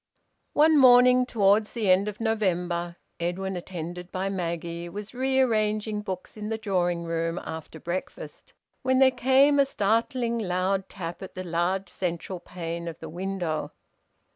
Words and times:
One 0.53 0.79
morning 0.79 1.27
towards 1.27 1.73
the 1.73 1.91
end 1.91 2.07
of 2.07 2.19
November 2.19 2.95
Edwin, 3.19 3.55
attended 3.55 4.11
by 4.11 4.29
Maggie, 4.29 4.89
was 4.89 5.13
rearranging 5.13 6.01
books 6.01 6.35
in 6.35 6.49
the 6.49 6.57
drawing 6.57 7.03
room 7.03 7.37
after 7.43 7.79
breakfast, 7.79 8.53
when 8.81 8.97
there 8.97 9.11
came 9.11 9.59
a 9.59 9.65
startling 9.67 10.39
loud 10.39 10.89
tap 10.89 11.21
at 11.21 11.35
the 11.35 11.43
large 11.43 11.87
central 11.87 12.39
pane 12.39 12.87
of 12.87 12.97
the 12.97 13.09
window. 13.09 13.73